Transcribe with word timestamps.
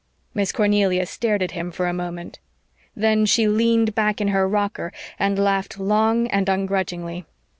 Miss 0.33 0.51
Cornelia 0.51 1.05
stared 1.05 1.43
at 1.43 1.51
him 1.51 1.69
for 1.69 1.85
a 1.85 1.93
moment. 1.93 2.39
Then 2.95 3.27
she 3.27 3.47
leaned 3.47 3.93
back 3.93 4.19
in 4.19 4.29
her 4.29 4.49
rocker 4.49 4.91
and 5.19 5.37
laughed 5.37 5.77
long 5.79 6.25
and 6.29 6.49
ungrudgingly. 6.49 7.25